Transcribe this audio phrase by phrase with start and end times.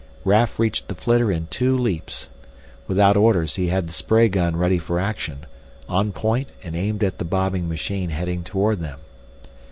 [0.25, 2.27] Raf reached the flitter in two leaps.
[2.87, 5.45] Without orders he had the spray gun ready for action,
[5.87, 8.99] on point and aimed at the bobbing machine heading toward them.